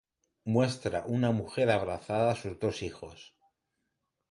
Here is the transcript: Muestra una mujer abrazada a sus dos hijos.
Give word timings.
Muestra 0.45 1.03
una 1.05 1.29
mujer 1.31 1.69
abrazada 1.69 2.31
a 2.31 2.35
sus 2.35 2.57
dos 2.57 2.81
hijos. 2.81 3.35